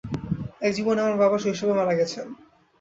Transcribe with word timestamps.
এক 0.61 0.71
জীবনে 0.77 0.99
আমার 1.01 1.17
বাবা 1.17 1.37
শৈশবে 1.39 1.73
মারা 1.73 1.93
গেছেন। 1.99 2.27